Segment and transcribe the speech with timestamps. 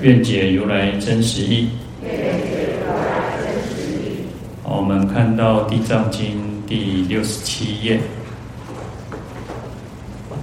[0.00, 1.68] 愿解如来真实义。
[4.62, 6.36] 好，我们看到《地藏经》
[6.68, 7.98] 第六十七页，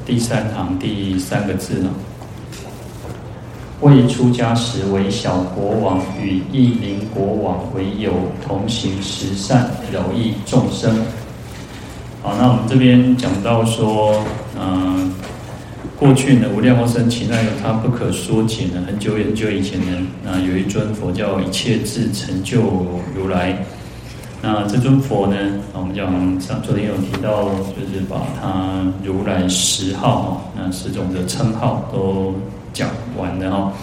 [0.05, 1.89] 第三行第三个字呢。
[3.81, 8.11] 未出家时为小国王，与一名国王为友，
[8.45, 10.94] 同行十善，饶益众生。
[12.22, 14.22] 好，那我们这边讲到说，
[14.59, 14.95] 嗯、
[15.98, 18.84] 过去呢，无量光生起那个他不可说解呢。
[18.86, 22.62] 很久很久以前呢，那有一尊佛叫一切智成就
[23.16, 23.58] 如来。
[24.42, 25.38] 那这尊佛呢，
[25.73, 26.08] 我们讲
[26.42, 32.36] 上昨天有提到，就是把他如来十号哈，那十种的称号都
[32.73, 33.73] 讲完了哈。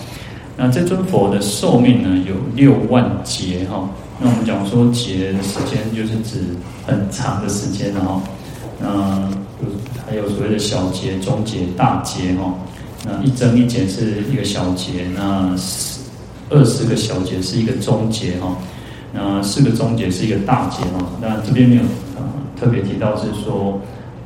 [0.56, 3.88] 那这尊佛的寿命呢，有六万劫哈。
[4.20, 6.40] 那我们讲说劫的时间，就是指
[6.86, 8.22] 很长的时间了哈。
[8.82, 9.30] 那
[10.04, 12.52] 还有所谓的小节、中劫、大节哈。
[13.04, 15.54] 那一增一减是一个小节，那
[16.50, 18.56] 二十个小节是一个中劫哈。
[19.12, 21.06] 那四个中劫是一个大节哈。
[21.20, 22.26] 那这边没有啊
[22.58, 23.80] 特别提到是说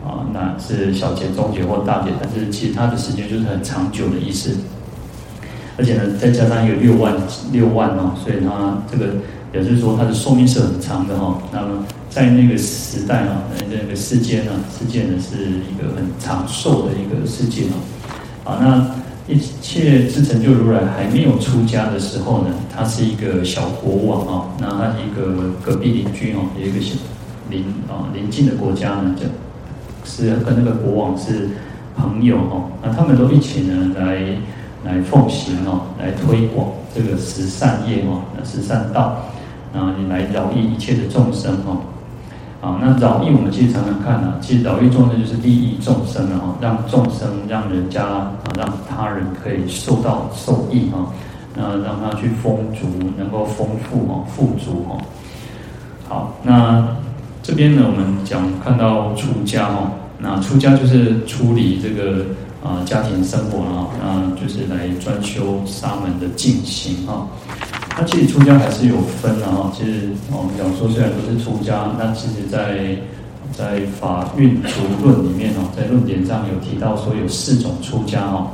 [0.05, 4.57] 啊，那是小节、中劫或大节，但是其他的时间就是很长久的意思。
[5.79, 7.15] 而且呢，再加上一个六万
[7.53, 9.15] 六万哦，所以它这个
[9.53, 11.39] 也就是说它的寿命是很长的哈。
[11.53, 11.85] 那么。
[12.17, 15.37] 在那个时代啊，在那个世间呢，世界呢是
[15.71, 17.77] 一个很长寿的一个世界哦。
[18.43, 24.49] 啊，那一切自成就如来还没有出家的时候呢，他是一个小国王啊。
[24.59, 26.95] 那他一个隔壁邻居哦，有一个小
[27.51, 29.27] 邻啊邻近的国家呢，就
[30.11, 31.51] 是跟那个国王是
[31.99, 32.71] 朋友哦。
[32.83, 34.39] 那他们都一起呢来
[34.91, 39.23] 来奉行哦，来推广这个十善业哦，那十善道
[39.75, 41.86] 啊，你来饶益一切的众生哦。
[42.61, 51.13] 啊，那饶益我们其实常常看啊，其实饶益众生就是利益众生啊，让众生让人家啊，让他人可以受到受益啊，
[51.55, 52.87] 那让他去丰足，
[53.17, 54.99] 能够丰富哈，富足哈。
[56.09, 56.89] 好，那
[57.43, 62.25] 这边呢，我们讲看到出家哈，那出家就是出离这个
[62.65, 67.29] 啊家庭生活啊，那就是来专修沙门的静行哈。
[67.99, 69.73] 那其实出家还是有分的哈。
[69.75, 72.95] 其实我们讲说，虽然都是出家，那其实在
[73.57, 78.53] 在法蕴足论里面哦，在论点上有提到说有四种出家哈。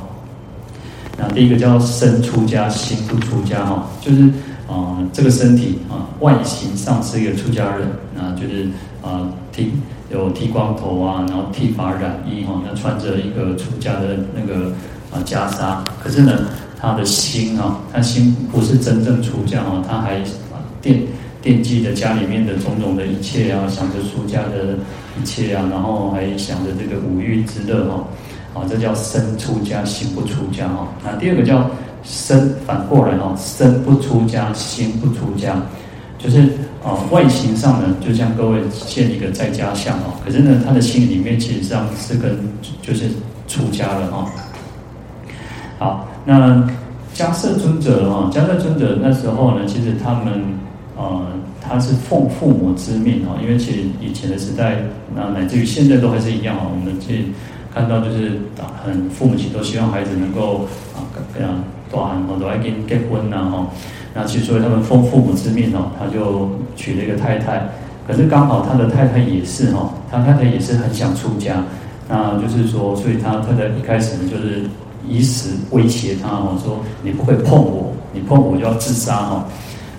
[1.17, 4.21] 那第一个叫身出家，心不出家哈，就是
[4.69, 8.69] 啊这个身体啊外形上是一个出家人，那就是
[9.01, 9.73] 啊剃
[10.09, 14.71] 有剃光头啊，然后剃发染衣哈，那穿着一个出家的那个
[15.11, 16.31] 啊袈裟，可是呢。
[16.83, 20.19] 他的心啊，他心不是真正出家哦，他还
[20.81, 20.99] 惦
[21.41, 24.77] 惦记着家里面的种种的一切啊，想着出家的
[25.17, 28.05] 一切啊，然后还想着这个五欲之乐哈，
[28.53, 30.89] 啊，这叫身出家，心不出家哦。
[31.05, 31.71] 那第二个叫
[32.03, 35.55] 身反过来哈，身不出家，心不出家，
[36.19, 36.41] 就是
[36.83, 42.37] 啊，外形上呢，就像各位现一个在家相哦，可是呢，他的心里面其实上是跟
[42.81, 43.05] 就是
[43.47, 44.29] 出家了哈。
[45.79, 46.09] 好。
[46.25, 46.67] 那
[47.13, 50.41] 迦叶尊者啊，迦叶尊者那时候呢，其实他们
[50.97, 51.21] 呃，
[51.61, 54.77] 他是奉父母之命哦，因为其实以前的时代，
[55.13, 56.71] 那乃至于现在都还是一样哦。
[56.73, 57.25] 我们去
[57.73, 58.39] 看到就是
[58.83, 61.03] 很父母亲都希望孩子能够啊，
[61.33, 63.67] 非常多很多都爱跟结婚呐哈。
[64.15, 67.67] 那其实所以他们奉父母之命哦，他就娶了一个太太，
[68.07, 71.63] 可是刚好他的太太也是哈，他太太也是很想出家，
[72.07, 74.63] 那就是说，所以他太太一开始呢就是。
[75.07, 79.45] 以死威胁他哦，说你不可以碰我，你碰我就要自杀哈。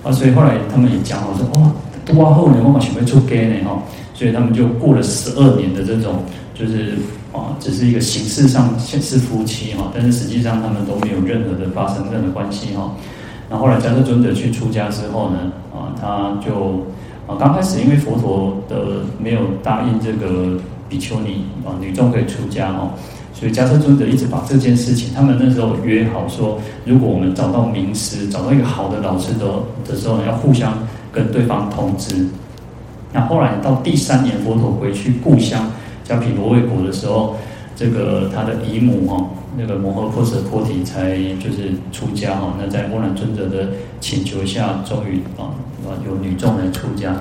[0.02, 1.72] 啊，所以后来他们也讲我说，哇，
[2.04, 3.82] 多后年我们准备出家呢哈。
[4.14, 6.22] 所以他们就过了十二年的这种，
[6.54, 6.94] 就是
[7.32, 12.92] 啊，只是一个形式上是夫妻哈，但是实际上他们都没有任何的发生任何关系哈。
[13.50, 16.86] 那后来迦叶尊者去出家之后呢，啊，他就
[17.26, 20.56] 啊刚开始因为佛陀的没有答应这个
[20.88, 22.90] 比丘尼啊女众可以出家哈。
[23.34, 29.46] 所以迦叶尊者一直把这件事情，他们那时候约好说，如果我们找到名师，找到一个好的老师的
[29.86, 30.78] 的时候，要互相
[31.12, 32.24] 跟对方通知。
[33.12, 35.70] 那后来到第三年，佛陀回去故乡
[36.04, 37.36] 叫毗罗卫国的时候，
[37.74, 39.28] 这个他的姨母哈，
[39.58, 42.54] 那个摩诃婆舍波提才就是出家哈。
[42.58, 43.68] 那在阿难尊者的
[44.00, 45.50] 请求下，终于啊
[45.84, 47.14] 啊有女众来出家。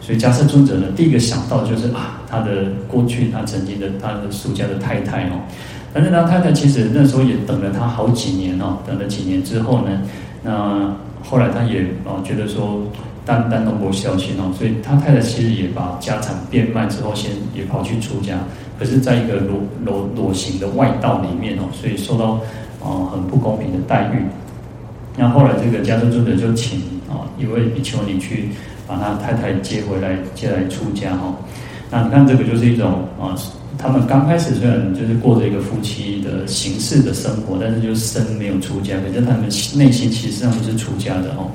[0.00, 5.40] 所以迦叶尊者呢，第一个想到就是啊，他的过去他曾经的他的出家的太太哦，
[5.92, 10.02] 但是他太太其实那时候也等了他好几年哦，等了几年之后呢，
[10.42, 12.82] 那后来他也啊觉得说。
[13.28, 18.38] 单单都不孝心哦，所以他太太其实也把家产变卖之后，先也跑去出家，
[18.78, 22.40] 可是在一个裸裸裸形的外道里面哦，所以受到
[22.82, 24.22] 啊、很不公平的待遇。
[25.18, 28.48] 那后来这个迦叶尊者就请啊一位比丘尼去
[28.88, 31.32] 把他太太接回来，接来出家哈。
[31.90, 33.36] 那你看这个就是一种啊，
[33.78, 39.42] 他们刚开始虽然就是过着一个夫妻的形式的生活，但是就是身没有出家，可是他们
[39.76, 41.50] 内心其实上都是出家的哦。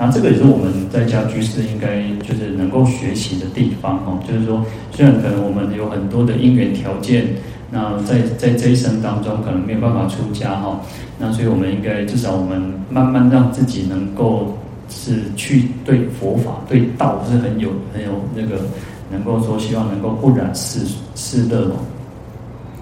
[0.00, 7.26] 那这个也是我们在家居士应该就是能够学习的地方哦，就是说，虽然可能我们有很多的因缘条件，
[7.68, 10.80] 那在在这一生当中可能没有办法出家哈，
[11.18, 14.56] 那所以我们应该至少我们慢慢让自己能够
[14.88, 18.62] 是去对佛法对道是很有很有那个
[19.10, 20.80] 能够说希望能够不染世
[21.14, 21.76] 世乐哦，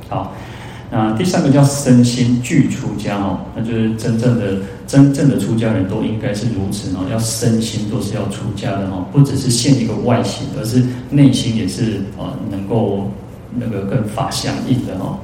[0.08, 0.32] 好。
[0.88, 4.56] 那第三个叫身心俱出家哦，那就是真正的
[4.86, 10.80] 真正的出家人都应该是如此哦，要身心都是要出家的哦，不只是现一个外形，而是
[11.10, 13.10] 内心也是呃能够
[13.52, 15.18] 那个跟法相应的哦。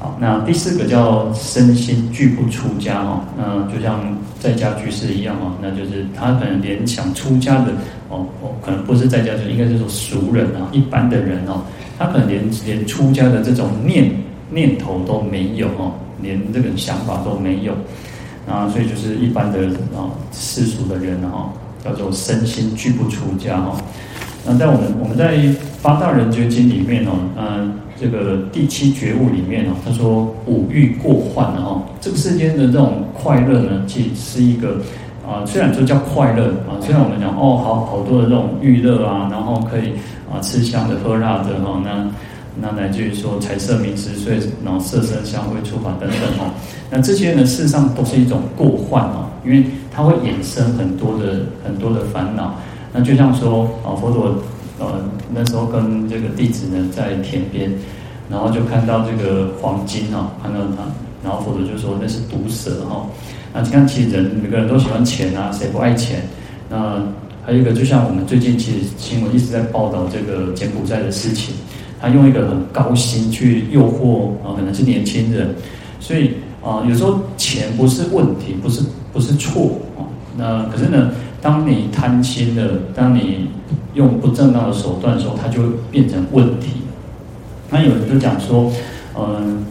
[0.00, 4.00] 好，那第四个叫身心俱不出家哦，那就像
[4.40, 7.70] 在家居士一样哦，那就是他可能连想出家的
[8.08, 11.62] 哦哦，可能不是在家就应该是说俗人啊，一般的人哦，
[11.96, 14.10] 他可能连连出家的这种念。
[14.52, 17.72] 念头都没有哦，连这个想法都没有，
[18.52, 19.60] 啊，所以就是一般的
[19.96, 21.50] 啊世俗的人哦，
[21.84, 23.80] 叫做身心俱不出家哦。
[24.44, 25.38] 那在我们我们在
[25.80, 34.78] 八大人觉经里面哦，嗯，这个第七觉悟里面哦，他说五欲过患哈，这个世间的这种快乐呢，其实是一个
[35.26, 39.92] 啊，虽然说叫快乐啊，虽然我们讲哦，好好多的这种欲乐啊，然后可以
[40.32, 42.10] 啊吃香的喝辣的哈，那。
[42.60, 46.50] 那乃至于说财色名食睡，然后色身香味触法等等哦，
[46.90, 52.56] 那这些呢，事实上都是一种过患哦，因为它会衍生很多的很多的烦恼。
[52.92, 54.34] 那就像说啊，佛陀
[54.80, 55.00] 呃
[55.32, 57.70] 那时候跟这个弟子呢在田边，
[58.28, 60.82] 然后就看到这个黄金啊，看到它，
[61.22, 63.06] 然后佛陀就说那是毒蛇哈。
[63.52, 66.22] 那你看，其实人每个人都喜欢钱啊，谁不爱钱？
[66.68, 67.02] 那
[67.44, 71.54] 还有一个，就像我们最近其实新闻一直在报道这个柬埔寨的事情。
[72.02, 75.54] 他用一个很高薪去诱惑啊，可能是年轻人，
[76.00, 76.30] 所以
[76.64, 78.80] 啊，有时候钱不是问题，不是
[79.12, 80.08] 不是错啊。
[80.34, 81.10] 那可是呢，
[81.42, 83.48] 当你贪心的，当你
[83.94, 86.82] 用不正当的手段的时候，它就会变成问题。
[87.70, 88.70] 那有人就讲说，
[89.16, 89.64] 嗯，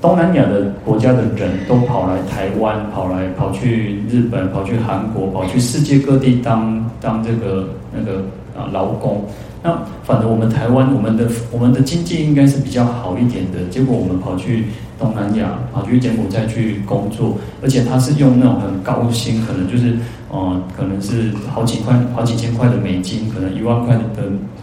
[0.00, 8.18] 东南亚的国家的人都跑来台湾，跑来跑去日本，跑去韩国，跑去世界各地当当这个那个
[8.56, 9.24] 啊劳工。
[9.66, 14.66] 那反正我们台湾，我们的我们的经济应该是比较好一点的，结果我们跑去
[14.96, 19.96] 东南亚，跑去柬埔寨去工作，而且他是用那种很高薪，可能就是
[20.30, 24.02] 呃，可能是好几块、好几千块的美金，可能一万块的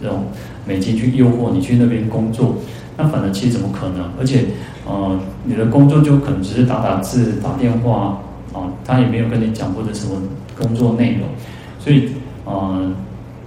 [0.00, 0.24] 这种
[0.66, 2.54] 美金去诱惑你去那边工作。
[2.96, 4.08] 那反正其实怎么可能？
[4.18, 4.46] 而且
[4.86, 8.18] 呃，你的工作就可能只是打打字、打电话
[8.54, 10.16] 啊、他也没有跟你讲过的什么
[10.58, 11.28] 工作内容，
[11.78, 12.08] 所以
[12.46, 12.90] 呃。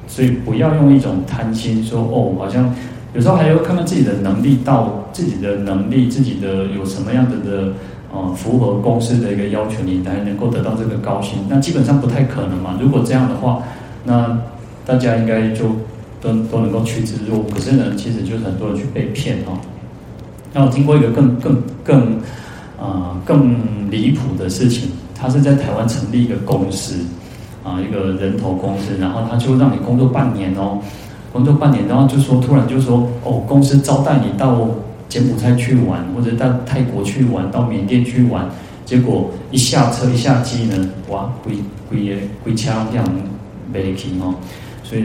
[0.08, 2.74] 所以不要用一种贪心说哦，好像
[3.14, 7.74] 有时候还要看看自己的能力到自己的能力，自己的有什么样子的
[8.14, 11.40] 呃符合公司的一个要求，你才能够得到这个高薪。
[11.50, 12.78] 那基本上不太可能嘛。
[12.82, 13.62] 如果这样的话，
[14.04, 14.40] 那
[14.86, 15.66] 大家应该就
[16.22, 17.50] 都都能够趋之若鹜。
[17.54, 19.58] 可是呢，其实就是很多人去被骗哦。
[20.54, 22.02] 那我听过一个更更更
[22.80, 26.96] 啊、呃、更离谱的事情，他是在台湾成立一个公司。
[27.68, 30.80] 啊，一个人头公司，然后他就让你工作半年哦，
[31.34, 34.66] 工作半年，然后就说突然就说哦，公司招待你到
[35.10, 38.46] 柬埔寨去玩，或者到泰国去玩，到缅甸去玩，
[38.86, 41.56] 结果一下车一下机呢，哇，归
[41.90, 43.06] 归归枪这样
[43.74, 44.36] 没停哦，
[44.82, 45.04] 所以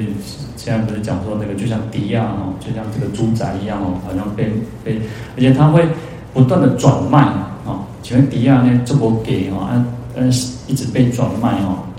[0.57, 4.53] 现在不是讲说那个就像迪亚哦，就像这个猪仔一样哦，好像被
[4.85, 5.01] 被，
[5.37, 5.85] 而且他会
[6.33, 7.27] 不断的转卖
[7.65, 10.33] 哦，请问迪亚呢这么给哦，嗯嗯，
[10.69, 11.91] 一直被转卖哦。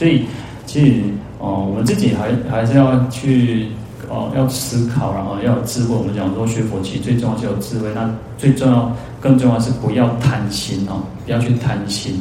[0.00, 0.24] 所以，
[0.64, 1.02] 其实，
[1.38, 3.66] 哦，我们自己还还是要去，
[4.08, 5.94] 哦，要思考，然后要有智慧。
[5.94, 7.88] 我们讲说学佛，其实最重要是有智慧。
[7.94, 12.18] 那最重要，更重要是不要贪心哦，不要去贪心。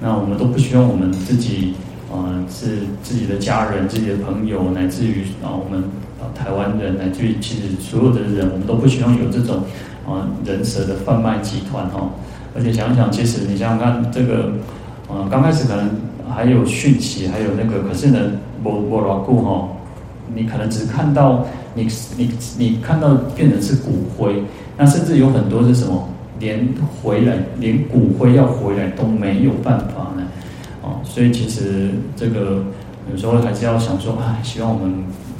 [0.00, 1.74] 那我们都不希望我们自己，
[2.10, 5.80] 呃，是自己的家人、自己的朋友，乃至于啊，我们
[6.18, 9.62] 啊台湾人乃至于其实所有的人，我们都不希望有这种
[10.04, 12.10] 啊人蛇的贩卖集团哈。
[12.56, 14.50] 而且想想，其实你想想看，这个
[15.06, 15.88] 呃刚开始可能
[16.28, 18.18] 还有讯息，还有那个，可是呢，
[18.62, 19.68] 我我老顾哈，
[20.34, 21.86] 你可能只看到你
[22.16, 24.42] 你你看到变成是骨灰，
[24.76, 26.68] 那甚至有很多是什么，连
[27.02, 30.22] 回来连骨灰要回来都没有办法呢。
[30.82, 32.64] 哦，所以其实这个
[33.10, 34.92] 有时候还是要想说，啊，希望我们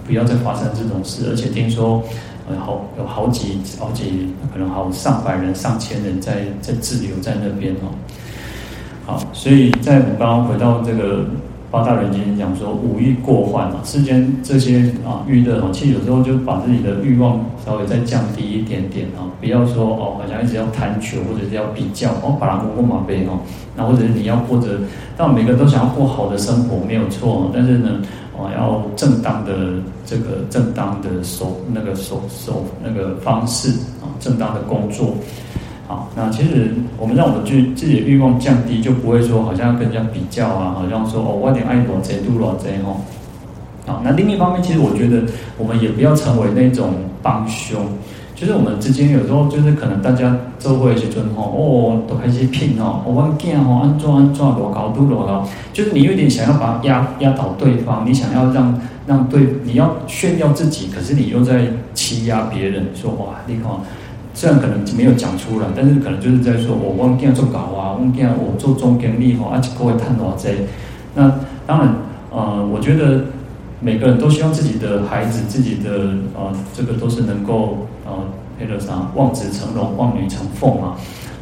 [0.07, 1.27] 不要再发生这种事。
[1.31, 2.03] 而且听说，
[2.49, 7.91] 呃，好有好几好几可能好上百人、上千人在在滞留在那边哦。
[9.05, 11.25] 好，所以在我们刚刚回到这个。
[11.73, 23.41] 八大人间讲说五欲过患啊，世间这些啊欲乐啊，其实有时候就把自己的欲望稍微再降低一点点啊，不要说哦，好像一直要贪求或者是要比较哦，把它摸摸马背哦，
[23.75, 24.69] 那或者是你要过着，
[25.17, 28.03] 但每个人都想要过好的生活没有错，但是呢，
[28.37, 29.73] 哦要正当的
[30.05, 33.71] 这个正当的手那个手手那个方式
[34.03, 35.15] 啊，正当的工作。
[35.89, 42.97] 好，那其实我们让我们去自己的欲望降低，就不会说好像要跟人家比较啊，好像说哦，我点爱多贼多罗贼哦。
[43.85, 45.25] 好，那另一方面，其实我觉得
[45.59, 47.79] 我们也不要成为那种帮凶，
[48.35, 63.65] 就是我们之间有时候就是可能大家都会去尊吼哦，都开始拼哦，我们见哦，安装安装多高多多高，就是你有点想要把压压倒对方，你想要让让对你要炫耀自己，可是你又在欺压别人，说哇，你看。
[64.35, 70.51] 虽然可能没有讲出来，但是可能就是在说，我我今做搞啊，我今我做中间力吼，啊，各位探讨这。
[71.15, 71.31] 那
[71.67, 71.95] 当然，
[72.31, 73.25] 呃，我觉得
[73.81, 75.91] 每个人都希望自己的孩子、自己的
[76.35, 78.12] 呃，这个都是能够呃，
[78.59, 80.97] 那个啥，望子成龙、望女成凤嘛。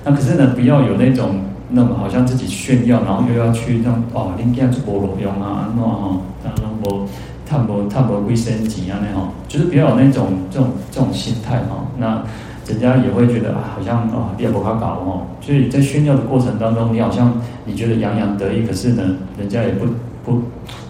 [0.05, 7.07] 那可是呢，不要有那种那么好像自己炫耀，然后又要去让哦，恁囝做无路用啊，安怎吼，然后无
[7.47, 11.87] 探无探无卫生钱啊那吼，就是不要有那种这种这种心态哈。
[11.99, 12.23] 那
[12.71, 15.27] 人家也会觉得啊，好像啊，你也不好搞哦。
[15.41, 17.33] 所以在炫耀的过程当中，你好像
[17.65, 19.03] 你觉得洋洋得意，可是呢，
[19.37, 19.87] 人家也不
[20.25, 20.41] 不，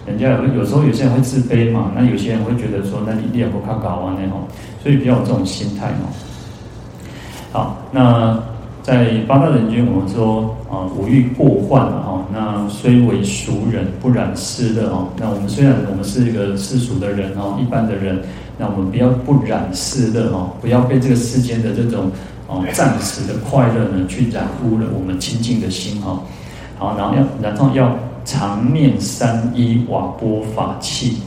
[0.05, 1.91] 人家也会有时候有些人会自卑嘛。
[1.95, 4.41] 那有些人会觉得说，那你也不好搞啊那种。
[4.83, 6.05] 所以比较有这种心态哦。
[7.51, 8.37] 好，那
[8.83, 12.23] 在八大人经，我们说啊，五欲过患了哈。
[12.31, 15.07] 那虽为俗人，不染世乐哦。
[15.17, 18.21] 那我们虽然我们是一个世俗的人哦，一般的人。
[18.61, 22.11] 那我们不要不染世乐哦，不要被这个世间的这种
[22.45, 26.21] 哦暂时的快乐呢，去染污了我们清净的心哈。
[26.77, 31.17] 好，然后要然后要常念三衣瓦钵法器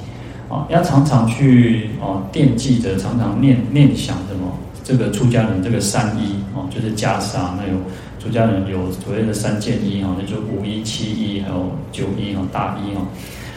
[0.48, 7.80] 啊，要常常去哦惦记着，常常念念想什么这个出家人这个三衣哦，就是袈裟，那有
[8.20, 13.02] 出家人有所谓的三件衣哈，那就五衣、七衣还有九衣哈，大衣哈。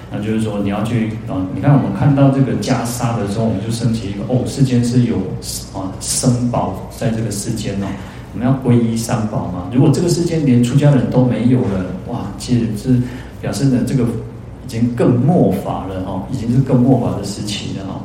[0.09, 1.35] 那就是说，你要去啊！
[1.53, 5.17] 你看，我们看到这个袈裟的时候，我们就升起一个哦，世间是有
[5.73, 7.87] 啊生宝在这个世间哦，
[8.33, 9.69] 我们要皈依三宝嘛。
[9.73, 13.01] 如果这个世间连出家人都没有了，哇，其实是
[13.41, 17.99] 表示呢，这个已经更末法了哦，已经是更末法的时期了哦。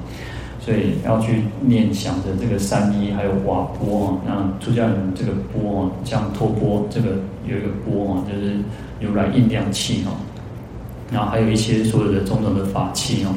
[0.58, 7.10] 所以要去念想着这个三衣，还有瓦钵啊，那出家人这个钵啊，像托钵，这个
[7.46, 8.56] 有一个钵啊，就是
[9.00, 10.10] 如来印量器哈。
[11.12, 13.28] 然后还有一些所有的种种的法器哦，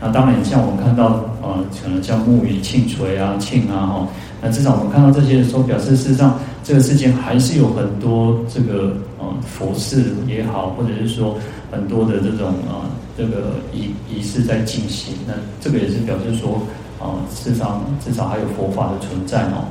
[0.00, 4.08] 那当然像我们看到呃，可能像木鱼、磬锤啊、磬啊哈，
[4.40, 11.36] 那至少我们看到这些的时候，表示事实上这个世间还是有很多这个呃佛事也好，或者是说
[11.70, 12.74] 很多的这种、呃、
[13.16, 16.60] 这个仪仪式在进行，那这个也是表示说
[16.98, 19.64] 啊，事实上至少还有佛法的存在哦。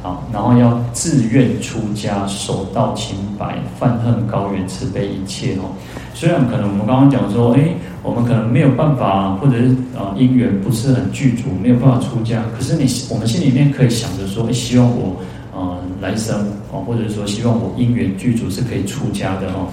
[0.00, 5.74] 好，然后要自愿出家，守道清白，泛恨高远，慈悲一切哦。
[6.14, 12.44] 虽然可能我们刚刚讲说，哎，我们可能没有办法，或者是啊因缘不是很具足，没有办法出家。
[12.56, 15.16] 可是你我们心里面可以想着说，哎，希望我
[15.52, 19.66] 啊来生哦，或者说希望我因缘具足是可以出家的哦。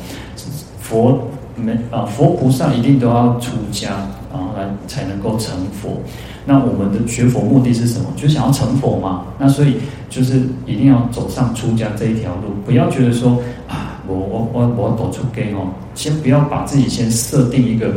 [0.79, 1.19] 佛
[1.55, 3.91] 没啊，佛菩萨一定都要出家
[4.33, 6.01] 啊，来才能够成佛。
[6.45, 8.05] 那我们的学佛目的是什么？
[8.15, 9.23] 就想要成佛嘛。
[9.39, 9.77] 那所以
[10.09, 17.87] 就是一定要走上出家这一条路，不要觉得说啊，我我我我要走出家哦，先不要把自己先设定一个，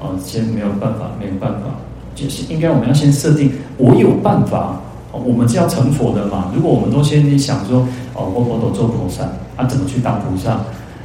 [0.00, 1.66] 呃，先没有办法，没有办法，
[2.14, 4.80] 就是应该我们要先设定，我有办法，
[5.12, 6.50] 我们是要成佛的嘛。
[6.54, 9.24] 如果我们都先想说，哦，我我我做菩萨，
[9.56, 10.58] 啊，怎么去当菩萨？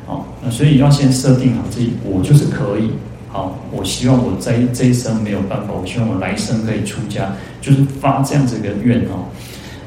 [0.08, 2.90] 哦，那所以要先设定好自己，我就是可以。
[3.34, 9.26] 好，我希望我这一这一生没有办法，我希望我来生可以出家，就是发这样子一个愿哦，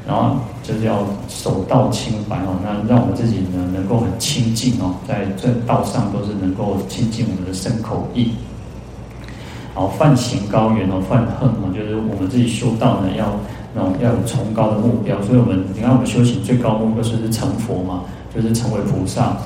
[0.05, 8.33] 然后就是要守道清白哦，那让我们自己呢能够很清净哦，在这道上都是能够清净我们的身口意。
[9.73, 13.31] 好，泛行高远哦，泛恨哦，就是我们自己修道呢，要
[13.73, 15.21] 那种要有崇高的目标。
[15.21, 18.01] 所以我们你看，我们修行最高目标就是成佛嘛，
[18.35, 19.37] 就是成为菩萨。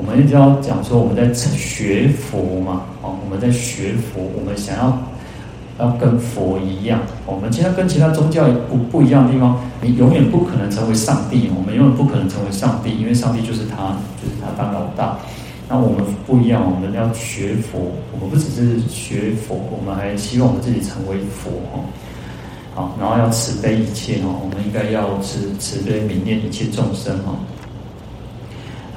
[0.00, 4.98] 我们一直要讲说，我们在学佛嘛，哦，我们在学佛，我们想要
[5.78, 7.02] 要跟佛一样。
[7.26, 15.18] 我们其实跟其他宗教不不一样的地方，你永远不可能成为上帝，我们永远不可能成为上帝，因为上帝就是他，就是他当老大。
[15.68, 21.84] 那我们不一样，我们要学佛，我们不只是学佛，我们还希望我们自己成为佛哈。
[22.74, 27.36] 好，然后要慈悲一切哈，我们应该要慈慈悲悯念一切众生哈。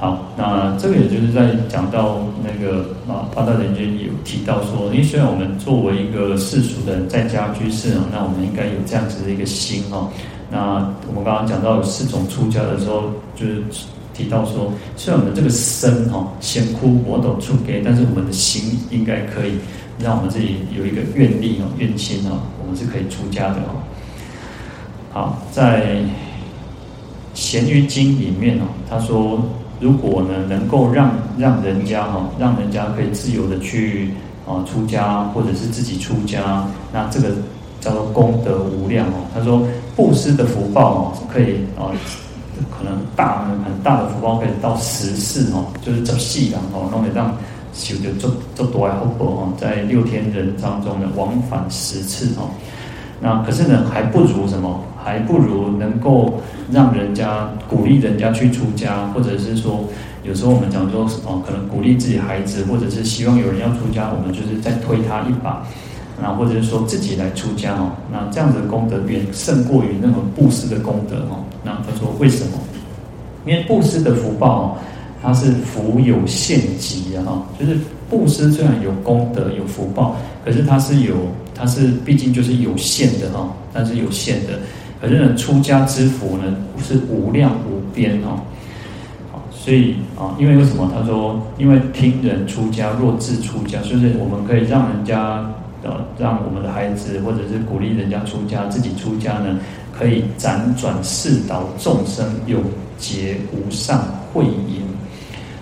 [0.04, 10.10] 好，那这个也就是在讲到那个啊八大人间有提到说，因为虽然我们作为一个世俗的在家居士啊，那我们应该有这样子的一个心哦。
[10.50, 13.62] 那我们刚刚讲到有四种出家的时候，就是。
[14.16, 19.54] 提到说，虽然我们这个身哦，先哭我都出给，但是我们的心应该可以
[19.98, 23.82] 让我们自己有一个愿力哦，愿心哦，我们是可以出家的哦。
[25.12, 25.96] 好，在
[27.34, 29.42] 《咸鱼经》里面哦，他说，
[29.84, 34.08] 如果呢能够让让人家哈，让人家可以自由的去
[34.48, 37.28] 啊出家，或者是自己出家，那这个
[37.82, 39.28] 叫做功德无量哦。
[39.34, 39.62] 他说，
[39.94, 41.92] 布施的福报哦，可以啊。
[42.70, 47.36] 可能大很大的福报可以到十世哦，就是十世人哦，弄得让
[47.74, 52.48] 修的做做多还好薄哦，在六天人当中呢往返十次哦。
[53.20, 54.82] 那可是呢还不如什么？
[55.04, 56.40] 还不如能够
[56.72, 59.84] 让人家鼓励人家去出家，或者是说
[60.22, 65.62] 有时候我们讲说哦，可能鼓励自己孩子，或者是希望有人要出家，我们就是再推他一把。
[66.22, 71.44] 那或者是说自己来出家哦，那这样的功德远胜过于那种布施的功德哦。
[71.62, 72.52] 那他说为什么？
[73.44, 74.76] 因为布施的福报哦，
[75.22, 77.42] 它是福有限极的哈。
[77.60, 77.76] 就是
[78.08, 81.14] 布施虽然有功德有福报，可是它是有，
[81.54, 83.48] 它是毕竟就是有限的哈。
[83.72, 84.58] 但是有限的，
[85.00, 86.44] 可是呢，出家之福呢
[86.82, 88.40] 是无量无边哦。
[89.32, 90.90] 好，所以啊，因为为什么？
[90.94, 95.44] 他说，因为听人出家若自出家，就是我们可以让人家
[95.82, 96.04] 呃。
[96.16, 99.58] 让我们的孩子，或者是鼓励人家出家，自己出家呢，
[99.92, 102.58] 可以辗转世道众生，有
[102.96, 104.80] 结无上慧眼。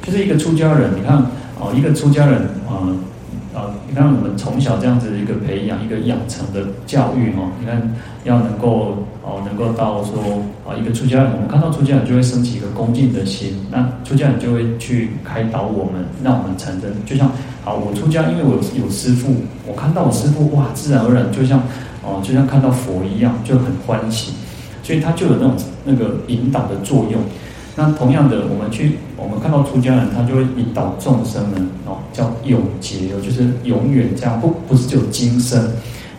[0.03, 1.17] 就是一个出家人，你看
[1.59, 2.85] 哦，一个出家人啊
[3.55, 17.31] 啊，你看我们从小这样子一个培养，一个养成的教育哦，你看要能够哦，能够到说啊，一个出家人，我们看到出家人就会升起一个恭敬的心，那出家人就会去开导我们，让我们产生，就像。
[17.65, 21.63] 好，我出家，因为我有师父，我看到我师父，哇，自然而然就像
[22.03, 24.33] 哦，就像看到佛一样，就很欢喜，
[24.83, 27.23] 所以他就有那种那个引导的作用。
[27.75, 35.71] 那同样的，我们去我们看到出家人，他就会引导众生们哦，叫永劫哦，就是永远这样，不不是只有今生，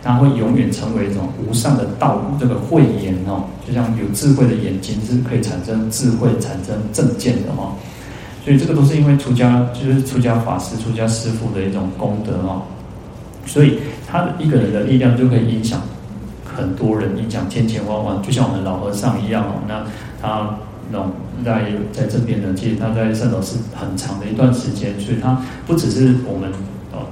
[0.02, 7.74] 他会永远成为一种无上的道路，这个慧眼哦，就像有智慧的眼睛是可以产生智慧、产生正见的哦。
[8.44, 12.62] 所以这个都是因为出家，就是出家法师、出家师父的一种功德哦。
[13.46, 15.80] 所以他的一个人的力量就可以影响
[16.44, 19.62] 很多人，影响千千万万，就像我们老和尚一样哦。
[19.68, 19.86] 那
[20.20, 20.56] 他
[20.90, 20.98] 那
[21.44, 26.50] 在在这边呢，其实他在汕头是很长的一段时间，所以他不只是我们。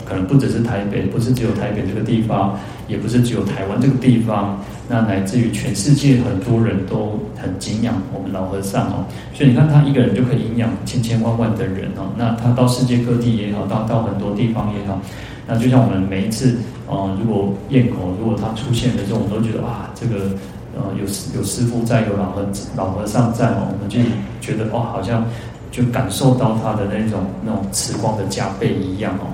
[0.05, 2.57] 可能不只是台北，不是只有台北这个地方，
[2.87, 9.05] 也不是只有台湾这个地方，那乃至于全世界很多人都很敬仰我们老和尚哦。
[9.35, 12.07] 所以你看他一个人就可以影响千千万万的人哦。
[12.17, 15.01] 那他到世界各地也好，到到很多地方也好，
[15.49, 16.57] 那就像我们每一次
[16.87, 20.31] 哦，如果咽口，如果他出现的时候，我们都觉得哇，这个
[20.75, 21.05] 呃有
[21.39, 23.99] 有师傅在，有老和老和尚在哦，我们就
[24.41, 25.25] 觉得哇，好像
[25.71, 29.27] 就感受到他的那种那种慈光的加倍一样哦。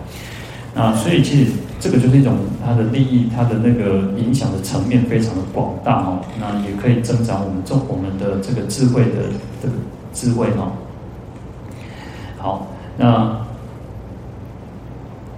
[0.74, 6.20] 啊，所以其实这个就是一种它的利益，它的那个影响的层面非常的广大哦。
[6.38, 9.28] 那也可以增长我们中我们的这个智慧的
[9.60, 9.74] 这个
[10.12, 10.70] 智慧哈。
[12.36, 13.36] 好，那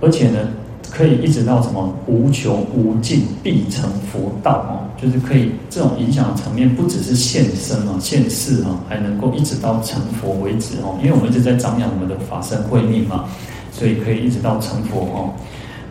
[0.03, 0.41] 而且呢，
[0.91, 10.99] 可以一直到什么无穷无尽必成佛道哦，就是可以这种影响层面不只是现身啊、现世啊，还能够一直到成佛为止哦。
[11.03, 13.25] 因为我们一直在张扬我们的法身慧命嘛。
[13.73, 15.31] 所以可以一直到成佛哦，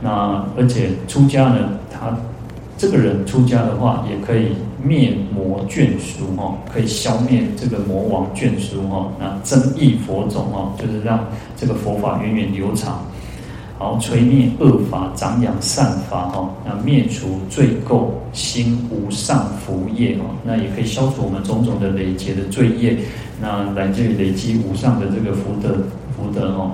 [0.01, 2.15] 那而且出家呢，他
[2.77, 4.49] 这个人出家的话，也可以
[4.83, 13.01] 灭魔眷属哦，可以消灭这个魔王眷属哦，那增益佛种哦，就是让这个佛法源远流长，
[13.79, 22.97] 好摧灭恶法，长养善法哈，那灭除罪垢，兴无上福业哦，那也可以消除我们种种的累劫的罪业，
[23.41, 25.77] 那来自于累积无上的这个福德
[26.13, 26.71] 福德哦。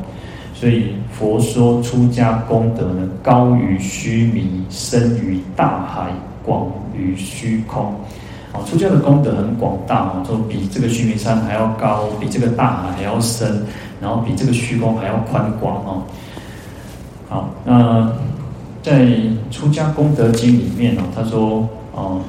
[0.56, 6.10] 所以佛说出家功德呢，高于须弥，深于大海，
[6.44, 6.65] 广
[6.98, 7.94] 于虚空。
[8.52, 13.63] 啊，出家的功德很广大啊，说比这个须弥山还要高，比这个大海还要深，
[14.02, 16.02] 然后比这个虚空还要宽广哦。
[17.27, 18.11] 好，那
[18.83, 19.01] 在
[19.49, 22.21] 《出家功德经》里面呢，他说，哦，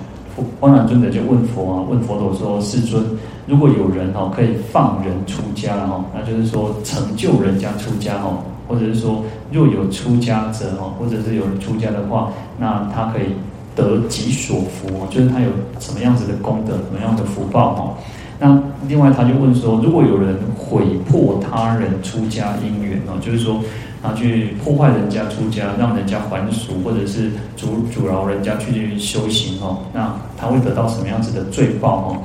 [0.61, 3.04] 阿难尊者就问佛啊，问佛陀说：“世尊，
[3.46, 13.26] 如果有人哦可以放人出家哦，那就是说成就人家出家哦，或者是说若有出家者哦，或者是有人出家的话，那他可以
[13.74, 17.94] 得己所福，就是他有什么样子的功德，什么样的福报哦。
[18.38, 23.61] 那另外他就问说，如果有人毁破他人出家因缘哦，就是说。
[24.07, 32.16] 他去破坏人家出家，让人家还俗，或者是阻阻挠人家去修行哦，那他会得到什么样子的罪报哦？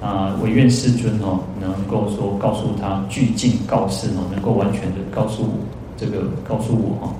[0.00, 5.50] 啊，唯愿世尊哦，能够说告诉他具尽告示哦，能够完全的告诉我
[5.96, 7.14] 这个告诉我哦。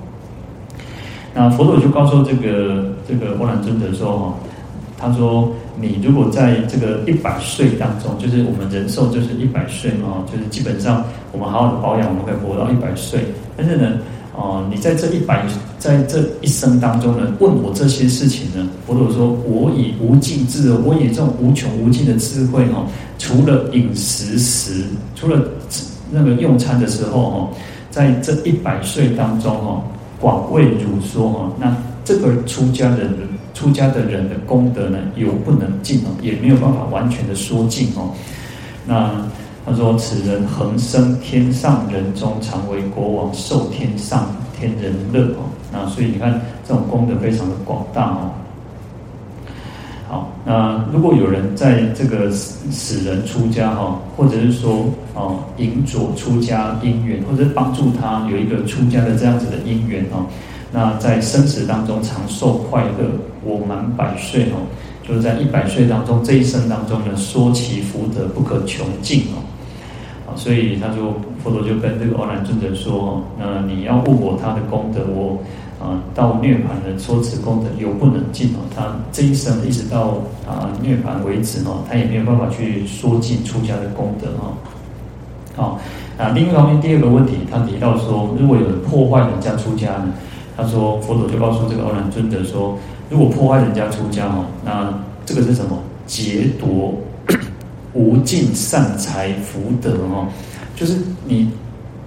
[1.33, 4.33] 那佛陀就告诉这个这个波兰尊者说哦，
[4.97, 5.49] 他说
[5.81, 13.21] 你如果在这个一百岁当中，就是我们人寿就是一百岁嘛，就是基本上我们好好的保养，我们可以活到一百岁。
[13.55, 13.97] 但是呢，
[14.35, 15.45] 哦，你在这一百，
[15.77, 22.85] 在这一生当中呢，问我这些事情呢，佛陀说，我以无尽智，我以这种无穷无尽的智慧哈，
[23.17, 24.83] 除了饮食时，
[25.15, 25.41] 除了
[26.11, 27.49] 那个用餐的时候哈，
[27.89, 29.81] 在这一百岁当中哈，
[30.19, 33.17] 广为汝说哈，那这个出家的人，
[33.59, 38.11] 出家的人的功德呢，有不能尽哦，也没有办法完全的说尽哦，
[38.85, 39.11] 那。
[39.65, 45.45] 他说：“此人恒生天上人中，常为国王，受天上天人乐哦。
[45.71, 48.31] 那所以你看，这种功德非常的广大哦。
[50.07, 60.25] 好，那如果有人在这个使人出家哈，或者是说哦引佐出家因缘，或者帮助他有一个出家的这样子的因缘哦，
[60.71, 63.09] 那在生死当中长寿快乐，
[63.43, 64.61] 我满百岁哦，
[65.07, 69.41] 就是在一百岁当中这一生当中呢，说其福德不可穷尽哦。”
[70.35, 71.11] 所以他就
[71.43, 75.41] 佛陀就跟这个阿难尊者说：“那你要问我他的功德，我
[75.83, 78.61] 啊到涅槃的说此功德有不能尽哦。
[78.73, 84.53] 他这一生一直到啊涅槃为止哦，他也没有办法去说尽出家的功德哈。
[85.55, 85.79] 好，
[86.15, 90.13] 那另一方面第二个问题，他提到说，如果有人破坏人家出家呢？
[90.61, 92.77] 他说佛陀就告诉这个欧兰尊者说，
[93.09, 94.93] 如果破坏人家出家哦，那
[95.25, 95.77] 这个是什么？
[96.05, 96.93] 劫夺。”
[97.91, 100.27] 无尽善财福德哦，
[100.75, 100.95] 就是
[101.25, 101.49] 你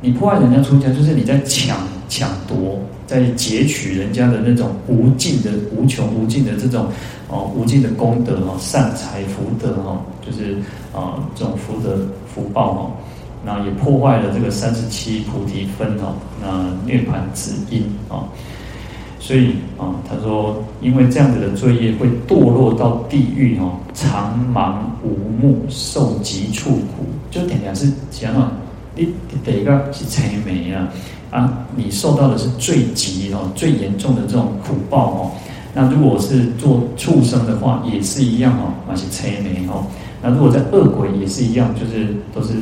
[0.00, 1.76] 你破坏人家出家，就是你在抢
[2.08, 6.86] 抢夺，在劫取人家的那种无尽的无穷无尽的这种
[7.26, 10.54] 哦无尽的功德哦，善财福德哦，就是
[10.94, 11.98] 啊这种福德
[12.32, 12.90] 福报哦，
[13.44, 18.24] 那也破坏了这个三十七菩提分哦，那涅槃之因哦。
[19.18, 24.74] 所以啊，他说，因为这样子的罪业会堕落到地狱哦，长盲
[25.04, 27.06] 无目，受极处苦。
[27.30, 28.50] 就点点是讲啊，
[28.96, 29.08] 你
[29.44, 30.88] 第一个是青梅啊，
[31.30, 35.30] 啊，你受到的是最极哦、最严重的这种苦报哦。
[35.72, 39.86] 那如果是做畜生的话，也是一样哦，那是青梅哦。
[40.20, 42.54] 那如果在恶鬼也是一样，就是都是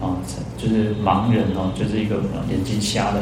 [0.00, 0.16] 啊，
[0.56, 2.16] 就是盲人哦，就是一个
[2.50, 3.20] 眼睛瞎的。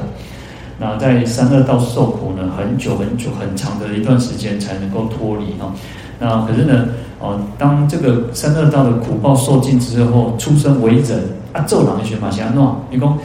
[0.78, 5.72] 那在三恶道受苦呢，很久很久很长的一段时间才能够脱离哦。
[6.18, 6.88] 那可是呢，
[7.20, 12.62] 哦，当这个三恶道的苦报受尽之后，出生为人啊，做人的学法是安怎？
[12.90, 13.16] 你讲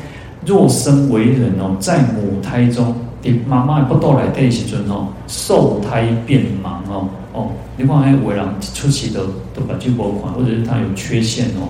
[0.46, 9.22] 若生为人哦，在母胎中，你妈妈不到来的时阵哦，受胎变盲哦哦，你看还有为人出奇的
[9.56, 11.70] 都把这波款，或者是他有缺陷哦。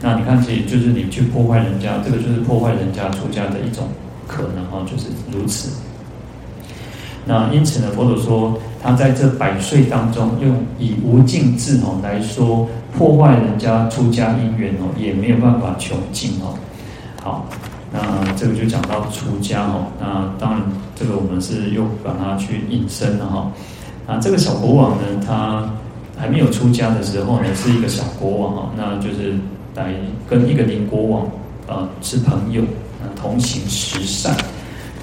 [0.00, 3.88] 那你看，其实就是你去破坏人家，这个就是破坏人家出家的一种。
[4.26, 5.70] 可能哈，就是如此。
[7.24, 16.54] 那因此呢，佛陀说，他在这百岁当中，用以无尽智哦来说，破坏人家出家因缘哦，也没有办法穷尽哦。
[17.22, 17.46] 好，
[17.90, 17.98] 那
[18.34, 19.86] 这个就讲到出家哦。
[19.98, 20.62] 那当然，
[20.94, 23.50] 这个我们是又把它去引申了哈。
[24.06, 25.68] 那这个小国王呢，他
[26.18, 29.34] 还没有出家的时候呢，是一个小国王哈，那就是
[29.74, 29.94] 来
[30.28, 31.26] 跟一个邻国王
[31.66, 32.62] 啊是朋友。
[33.00, 34.36] 呃同行十善，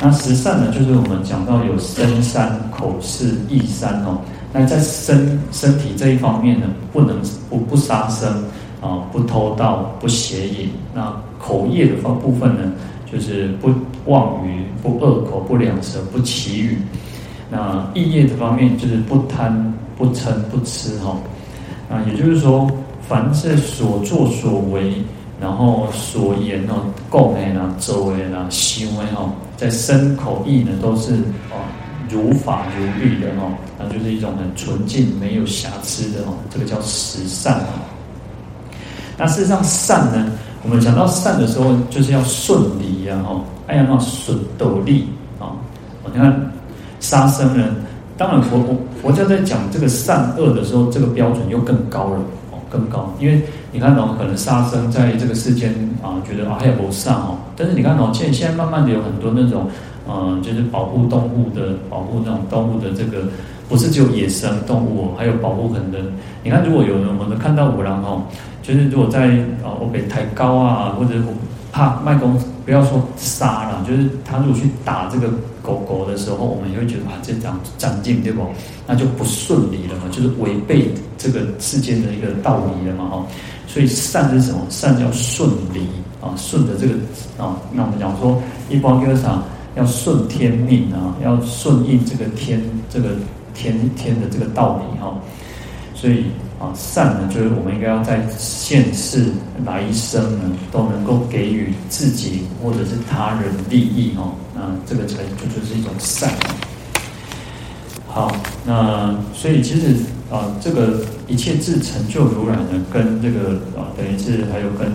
[0.01, 4.19] 那十善呢，就是我们讲到有身三、口四、意三哦。
[4.51, 8.43] 那在身身体这一方面呢，不能不不杀生
[8.82, 10.69] 啊，不偷盗，不邪淫。
[10.93, 12.73] 那口业的方部分呢，
[13.10, 13.73] 就是不
[14.08, 16.78] 妄语、不恶口、不两舌、不綺语。
[17.49, 21.17] 那意业的方面，就是不贪、不嗔、不痴哈。
[21.89, 22.69] 啊，也就是说，
[23.08, 24.94] 凡是所作所为。
[25.38, 31.13] 然后所言哦，讲的啦、做的啦、行为哦，在身口意呢都是
[31.52, 31.60] 哦
[32.10, 37.84] 如法如律的哦，那就是一种很纯净、没有瑕疵的哦，这个叫实善哦。
[39.18, 40.32] 那事实上善呢，
[40.63, 45.52] 我们讲到善的时候，就是要顺理呀哦，哎呀那顺斗利啊，
[46.06, 46.50] 我看
[47.02, 47.76] 杀生呢。
[48.18, 52.20] 当然佛，佛佛教在讲这个善恶的时候，这个标准又更高了，
[52.76, 53.14] 更高。
[53.20, 55.72] 因为你看哦，可能杀生在这个世间
[56.04, 57.38] 啊，觉得啊还有不善哦。
[57.56, 59.68] 但是你看哦，现现在慢慢的有很多那种，
[60.06, 63.28] 呃，就是保护动物的，保护那种动物的这个，
[63.70, 66.00] 不是只有野生动物，还有保护很多。
[66.44, 68.24] 你看，如果有人我们看到五郎哦，
[68.62, 69.28] 就是如果在
[69.64, 71.16] 啊，我被抬高啊，或者
[71.72, 75.30] 怕卖公，不要说杀了，就是他如果去打这个。
[75.65, 78.45] 狗狗的时候，我们也会觉得啊，这样长进对不？
[78.86, 83.25] 那就不顺利了嘛，就是违背这个世间的一个道理了嘛，哈。
[83.67, 84.62] 所以善是什么？
[84.69, 85.88] 善叫顺理
[86.21, 86.93] 啊，顺着这个
[87.43, 87.58] 啊。
[87.73, 89.43] 那我们讲说，一般就是啥，
[89.75, 93.10] 要顺天命啊，要顺应这个天这个
[93.54, 95.13] 天天的这个道理哈。
[95.95, 96.25] 所以
[96.60, 99.26] 啊，善呢，就是我们应该要在现世
[99.65, 104.32] 来生呢，都能够给予自己或者是他人利益哈。
[104.54, 106.32] 那这个才就就是一种善。
[108.08, 108.32] 好，
[108.65, 109.98] 那所以其实
[110.32, 114.89] 啊，这个一切自成就如来呢，跟这个啊，等于是还有跟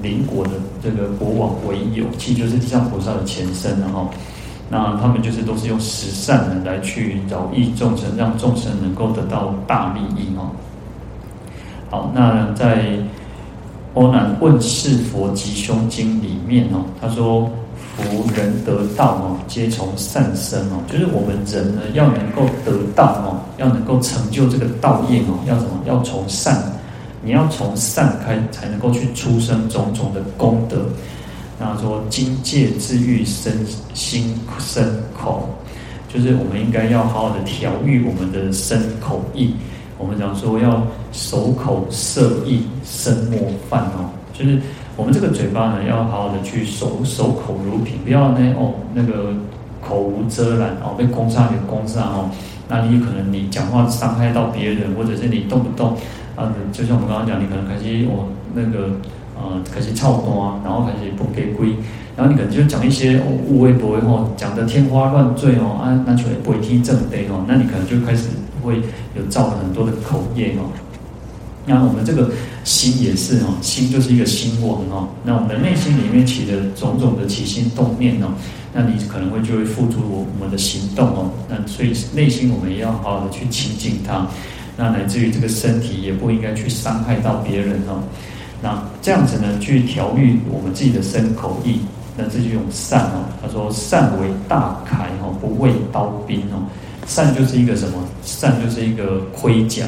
[0.00, 4.08] 邻国的这个国王为友，其实就是地藏菩萨的前身哈。
[4.70, 10.50] 那他们就是都是用十善呢来去饶益众生，让众生能够得到大利益哦。
[11.90, 12.84] 好，那在
[13.94, 17.48] 《阿难问世佛吉凶经》里面哦，他说
[17.96, 25.70] ：“福人得道哦，皆从善生哦，就是我们人呢要能够得道哦，要能够成就这个道业哦，要什么？
[25.86, 26.62] 要从善，
[27.22, 30.84] 你要从善开，才能够去出生种种的功德。”
[31.58, 34.86] 那说精戒自欲身心身
[35.18, 35.48] 口，
[36.06, 39.54] 就是我们应该要好好的调御我们的身口意。
[39.98, 44.58] 我们讲说要守口摄意身莫犯哦，就是
[44.96, 49.34] 我们这个嘴巴呢，要好好的去守守口如瓶，不要呢哦那个
[49.86, 52.30] 口无遮拦哦，被攻杀就攻杀哦。
[52.68, 55.96] 那你可能你讲话伤害到别人，或者是你动不动
[56.36, 58.90] 啊，就像我们刚刚讲，你可能开始哦那个。
[59.40, 61.76] 呃，开始操蛋，然后开始不给归，
[62.16, 68.28] 然后你可能就讲一些无微不微吼，讲的天花乱坠哦，啊，那就不会听正对哦，那你可能就开始
[68.62, 68.82] 会
[69.16, 70.68] 有造了很多的口业哦。
[71.64, 72.30] 那我们这个
[72.64, 78.28] 心也是哦，心就是一个心王哦，那我们的内心里面起的种种的起心动念哦，
[78.72, 84.26] 那你可能会就会付诸我我们的行动哦，那所以内心我们也要好好的去亲近它，
[84.76, 88.02] 那乃至于这个身体也不应该去伤害到别人哦。
[88.60, 91.80] 那这样子呢，去调御我们自己的身口意，
[92.16, 93.24] 那这就用善哦。
[93.40, 96.66] 他说：“善为大铠哦，不畏刀兵哦。
[97.06, 98.02] 善就是一个什么？
[98.24, 99.84] 善就是一个盔甲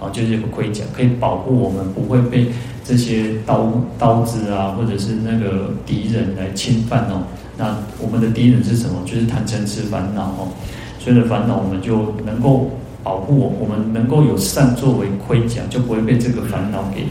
[0.00, 2.46] 啊，就是一个盔甲，可以保护我们不会被
[2.82, 7.22] 这些刀刀子啊，或者是那个敌人来侵犯哦。
[7.58, 9.02] 那我们的敌人是什么？
[9.04, 10.48] 就是贪嗔痴烦恼哦。
[10.98, 12.70] 所以的烦恼，我们就能够
[13.02, 17.06] 保护我，我们能够有善作为盔甲，就不会被这个烦恼给。”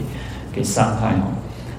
[0.54, 1.32] 给伤害哦，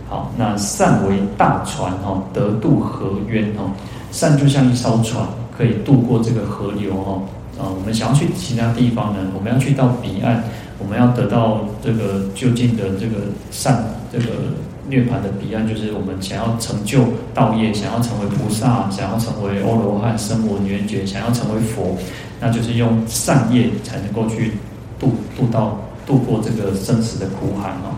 [0.09, 3.71] 好，那善为大船哦，得渡河渊哦。
[4.11, 5.25] 善就像一艘船，
[5.57, 7.21] 可以渡过这个河流哦。
[7.57, 10.43] 啊，我们想要去其他地方呢，我们要去到彼岸，
[10.77, 14.25] 我们要得到这个究竟的这个善，这个
[14.89, 21.97] 涅槃的彼岸，就是我们想要成就道业，想要成为菩萨，想要成为阿罗汉、声闻缘觉，想要成为佛，
[22.41, 24.51] 那就是用善业才能够去
[24.99, 27.94] 渡渡到渡过这个生死的苦海哦。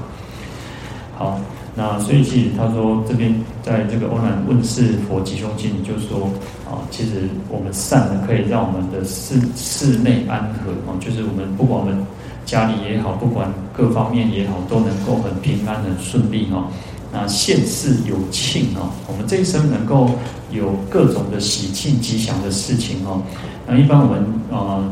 [1.17, 1.39] 好，
[1.73, 6.29] 那所以其实他说这边在这个《欧难问事佛吉凶经》里就说
[6.69, 12.05] 啊，其实我们善呢，可以让我们的室室内安和啊，就是我们不管我们
[12.45, 16.67] 家里也好，不管各方面也好，都能够很平安、很顺利哈。
[17.11, 20.11] 那现世有庆哈，我们这一生能够
[20.51, 23.19] 有各种的喜庆吉祥的事情哈。
[23.65, 24.83] 那一般我们啊。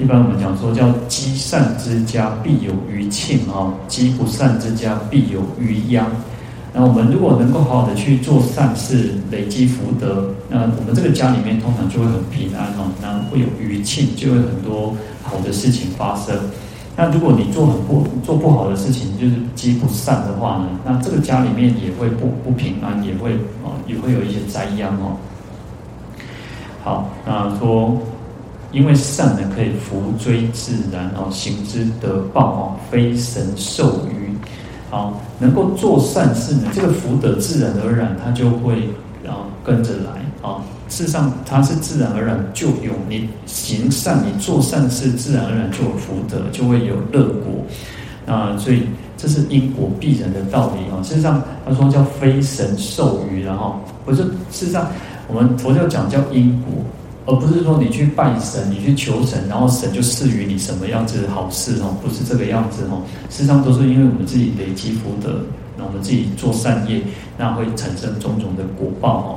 [0.00, 6.06] 一般我们讲说叫积善之家必有余庆啊，积不善之家必有余殃。
[6.72, 16.34] 那我们如果能够好好的去做善事，累积福德，那我们这个家里面通常就会很平安哦，那会有余庆，就会很多好的事情发生。
[16.96, 25.18] 那如果你做很不做不好的事情，就是积不善的话呢，那这个家里面也会不不平安，也会啊也会有一些灾殃哦。
[26.82, 28.00] 好，那说。
[28.72, 34.30] 因为善呢，可以扶追自然哦，行之得报哦，非神授予。
[34.90, 38.88] 好，能够做善事呢，这个福德自然而然它就会
[39.26, 40.62] 啊跟着来啊。
[40.88, 47.64] 事实上，它是自然而然就有你行善，你做善事，自然而然就有福德，就会有乐果。
[48.26, 48.82] 啊，所以
[49.16, 51.02] 这是因果必然的道理啊。
[51.02, 54.22] 事实上，他说叫非神授予，然后不是。
[54.50, 54.88] 事实上，
[55.28, 56.84] 我们佛教讲叫因果，
[57.30, 63.02] 而不是说你去拜神，你去求神，然后神就赐予你什么样子的好事哦，不是这个样子哦。
[63.28, 65.40] 事实上，都是因为我们自己累积福德，
[65.78, 67.00] 那我们自己做善业，
[67.38, 69.28] 那会产生种种的果报哦。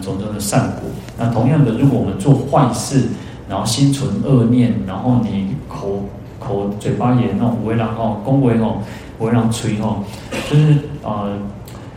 [0.00, 3.08] 种种的善果，那同样的，如果我们做坏事，
[3.46, 6.04] 然后心存恶念，然后你口
[6.38, 8.80] 口嘴巴也那种为人吼，恭维吼，
[9.18, 10.02] 为人吹吼，
[10.50, 11.36] 就是呃，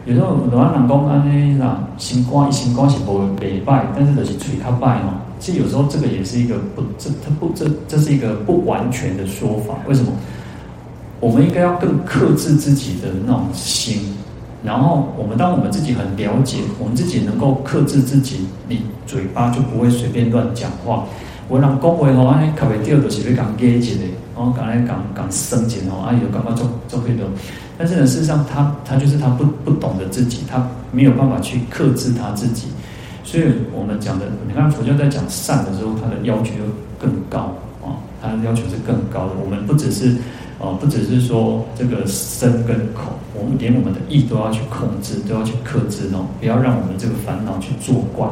[0.05, 5.09] 有时候有人讲安尼啦，心肝心肝是不袂歹，但是就是嘴较歹吼。
[5.39, 9.73] 其实有时候这个也是一个不，这它不这这是一个不完全的说法。
[9.87, 10.11] 为什么？
[11.19, 14.13] 我们应该要更克制自己的那种心。
[14.63, 21.05] 然后我们当我们自己很了解，我们自己能够克制自己，你嘴巴就不会随便乱讲话。
[21.47, 24.03] 我让恭维吼，哎，特别第二个是不是讲给钱的？
[24.35, 27.29] 哦，赶来讲讲生钱哦，啊，有干嘛做做这种？
[27.77, 32.67] 但是呢，事实上他他就是他不不懂得自己，他没有办法去克制他自己。
[33.23, 36.61] 所以我们讲的，你看佛教在讲善的时候，他的要求就
[36.99, 39.31] 更高啊，他的要求是更高的。
[39.43, 40.15] 我们不只是。
[40.57, 48.25] 哦，不只是说这个身跟口，我们连我们的意都要去控制，都要去克制哦，不要让我们这个烦恼去作怪。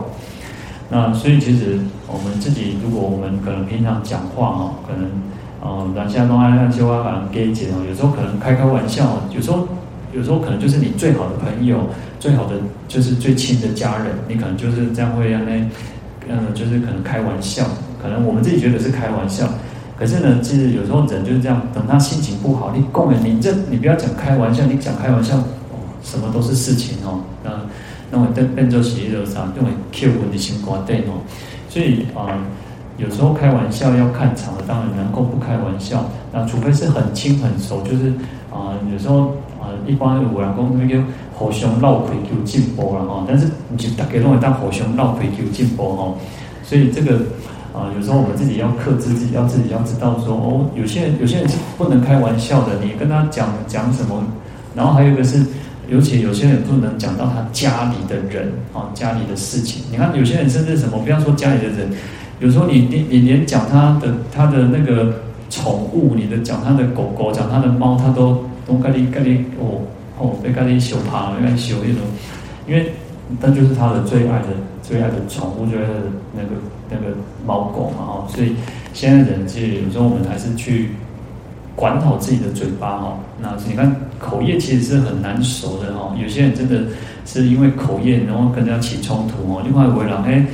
[0.90, 5.06] 那所以其实我们自己，如果我们可能平常讲话哦，可能
[5.64, 9.66] 呃，人家都爱爱说话，可能给解哦，有时候可能开开玩笑，有时候
[10.12, 11.88] 有时候可能就是你最好的朋友，
[12.20, 12.56] 最好的
[12.90, 15.52] 就是最亲的家人，你可能就是这样会让那，
[16.28, 17.64] 嗯，就是可能开玩笑，
[18.02, 19.48] 可能我们自己觉得是开玩笑。
[19.98, 27.22] 可是呢，其实有时候人就是这样，等他心情不好，你供人，你这你不要讲开玩笑，你讲开玩笑，哦，什么都是事情哦。
[27.42, 27.52] 那
[28.12, 31.24] 那我变变做喜的啥，因为 Q 问的情况对哦。
[31.70, 32.38] 所以啊、
[32.98, 36.06] 有时候开玩笑要看场合，当然能够不开玩笑。
[36.32, 38.14] 那除非是很亲很熟，就是
[38.52, 39.30] 啊、有时候
[39.60, 41.02] 啊、呃，一般五郎公那个
[41.34, 43.26] 互相闹亏求进步了哈。
[43.28, 46.14] 但是你就大家都会当互相闹亏求进步哈。
[46.64, 47.20] 所以这个。
[47.74, 52.74] 啊，有时候我们自己要克制自己，要自己要知道说哦，有些人有些人是不能开玩笑的。
[52.84, 54.24] 你跟他讲讲什么，
[54.76, 55.44] 然后还有一个是，
[55.90, 59.82] 尤其有些人不能讲到他家里的人啊，家里的事情。
[59.90, 61.90] 你看有些人甚至什么，不要说家里的人，
[62.44, 65.14] 有时候你你你连讲他的他的那个
[65.50, 69.82] 宠物，你的讲他的狗狗，讲他的猫，他都都跟你跟你哦
[70.20, 72.02] 哦，被跟你羞怕，被跟你羞那种，
[72.68, 72.92] 因为
[73.40, 74.48] 那就是他的最爱的
[74.82, 75.94] 最爱的宠物，最爱的
[76.36, 76.50] 那个。
[76.90, 78.56] 那个猫狗嘛，哈，所以
[78.94, 80.90] 现在人其实有时候我们还是去
[81.76, 83.18] 管好自己的嘴巴，哈。
[83.42, 86.14] 那你看口业其实是很难熟的，哈。
[86.22, 86.84] 有些人真的
[87.26, 89.64] 是因为口业，然后跟人家起冲突，哦。
[89.66, 90.46] 另外一位人，哎，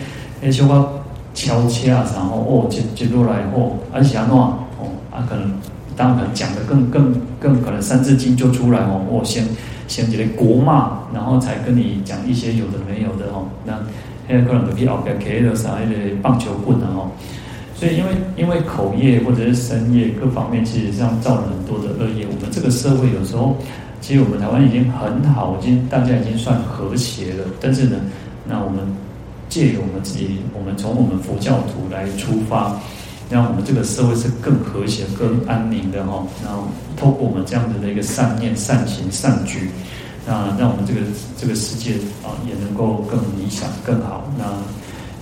[0.43, 0.87] 哎，说话
[1.39, 4.59] 敲切啊，然后哦，接接过来哦，而且啊，哦，
[5.09, 5.49] 啊，可能
[5.95, 9.45] 当然可能讲的更更更可能三字经就出来哦，哦先
[9.87, 13.73] 先这个国骂，然后才跟你讲一些有的没有的，哦，那。
[14.27, 17.09] 现在可能有些后边开了啥一个棒球棍啊，吼，
[17.73, 22.27] 所以因为因为口业或者是身业各方面，其实上造了很多的恶业。
[22.29, 23.57] 我们这个社会有时候，
[24.01, 27.45] 其实我们台湾已经很好，已经大家已经算和谐了。
[27.59, 27.97] 但是呢，
[28.45, 28.81] 那我们
[29.49, 32.79] 借由我们自己，我们从我们佛教徒来出发，
[33.29, 36.23] 让我们这个社会是更和谐、更安宁的哈。
[36.45, 39.69] 然后透过我们这样子的一个善念、善行、善举。
[40.27, 41.01] 那让我们这个
[41.37, 44.31] 这个世界啊，也能够更理想、更好。
[44.37, 44.45] 那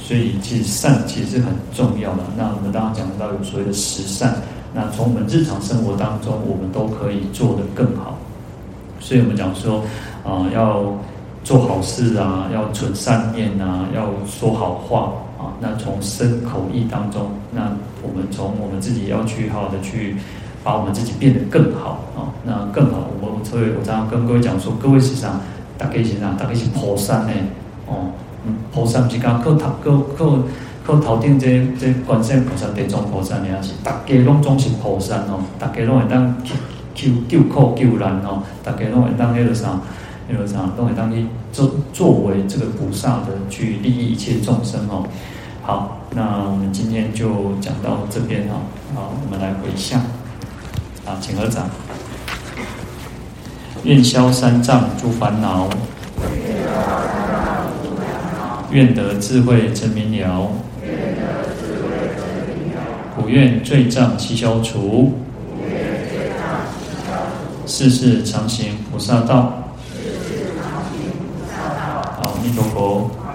[0.04, 2.24] 所以其实善其实是很重要的。
[2.36, 4.36] 那我们刚刚讲到有所谓的十善，
[4.74, 8.18] 那从我们日常生活当中，我们都可以做得更好。
[9.00, 9.82] 所以我们讲说
[10.26, 10.94] 啊，要
[11.48, 15.56] 做好事啊，要存善念啊，要说好话啊。
[15.62, 17.72] 那从身口意当中，那
[18.04, 20.18] 我们从我们自己要去好好的去。
[20.64, 23.08] 把我们自己变得更好啊，那更好。
[23.22, 25.40] 我所以我常常跟各位讲说，各位是啥？
[25.78, 26.34] 大家是啥？
[26.38, 27.32] 大家是菩萨呢？
[27.86, 28.12] 哦，
[28.46, 30.40] 嗯，菩萨不是讲靠头靠靠
[30.86, 33.46] 靠头顶这这观世菩萨、地藏菩萨呢？
[33.62, 36.36] 是大家拢总是菩萨哦，大家拢会当
[36.94, 39.80] 救救苦救难哦，大家拢会当那个啥，
[40.30, 45.08] 那个啥，拢会当去作作为这个菩萨的去利益一切众生哦。
[45.62, 48.56] 好，那我们今天就讲到这边哈。
[48.94, 50.02] 好，我们来回向。
[51.06, 51.70] 啊，请合掌。
[53.84, 55.70] 愿消三障诸烦恼，
[58.72, 60.52] 愿得智慧真明了，
[63.16, 65.14] 普愿罪障悉消除，
[67.66, 69.67] 世世常行菩萨道。
[72.54, 73.27] 中国